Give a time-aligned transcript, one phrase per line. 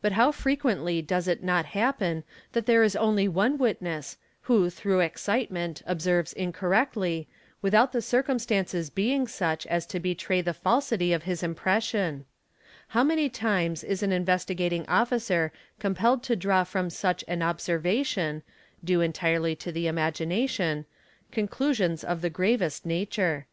[0.00, 5.00] But how frequently does it not happen that there is only one witness who, through
[5.00, 7.28] excitement, observes incorrectly,
[7.60, 12.24] without the circumstances 'being such as to betray the falsity of his impression
[12.96, 18.42] How many times is an Investigating Officer compelled to draw from such an "observation,"
[18.82, 20.86] due entirely to the imagination,
[21.30, 23.46] conclusions of the gravest nature.